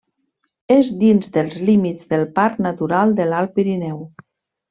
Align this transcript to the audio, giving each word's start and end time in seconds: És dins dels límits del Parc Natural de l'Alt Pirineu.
És 0.75 0.87
dins 1.03 1.27
dels 1.35 1.57
límits 1.67 2.09
del 2.15 2.25
Parc 2.41 2.57
Natural 2.69 3.15
de 3.21 3.31
l'Alt 3.33 3.55
Pirineu. 3.59 4.01